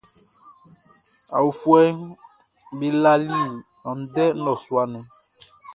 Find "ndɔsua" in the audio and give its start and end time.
4.39-4.83